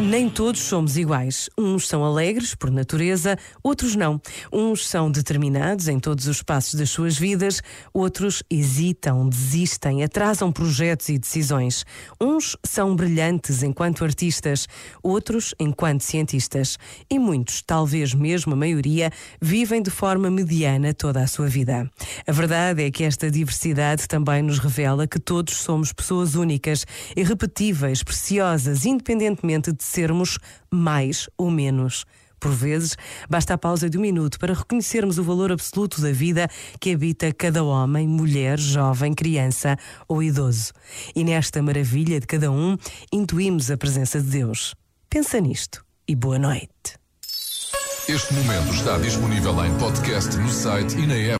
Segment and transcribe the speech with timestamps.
[0.00, 1.50] Nem todos somos iguais.
[1.58, 4.20] Uns são alegres por natureza, outros não.
[4.52, 7.60] Uns são determinados em todos os passos das suas vidas,
[7.92, 11.84] outros hesitam, desistem, atrasam projetos e decisões.
[12.20, 14.68] Uns são brilhantes enquanto artistas,
[15.02, 16.78] outros enquanto cientistas.
[17.10, 19.10] E muitos, talvez mesmo a maioria,
[19.42, 21.90] vivem de forma mediana toda a sua vida.
[22.24, 26.86] A verdade é que esta diversidade também nos revela que todos somos pessoas únicas,
[27.16, 30.38] irrepetíveis, preciosas, independentemente de sermos
[30.70, 32.04] mais ou menos.
[32.40, 32.96] Por vezes,
[33.28, 36.48] basta a pausa de um minuto para reconhecermos o valor absoluto da vida
[36.80, 40.72] que habita cada homem, mulher, jovem, criança ou idoso.
[41.14, 42.76] E nesta maravilha de cada um,
[43.12, 44.74] intuímos a presença de Deus.
[45.10, 46.98] Pensa nisto e boa noite.
[48.08, 51.36] Este momento está disponível em podcast no site e na app.